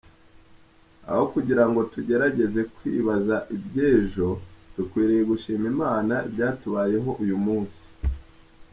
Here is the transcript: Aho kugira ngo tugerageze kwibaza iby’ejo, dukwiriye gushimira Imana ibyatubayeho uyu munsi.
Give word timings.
Aho 1.11 1.23
kugira 1.33 1.63
ngo 1.69 1.79
tugerageze 1.93 2.61
kwibaza 2.75 3.35
iby’ejo, 3.55 4.27
dukwiriye 4.75 5.21
gushimira 5.31 5.69
Imana 5.75 6.15
ibyatubayeho 6.27 7.09
uyu 7.25 7.37
munsi. 7.45 7.81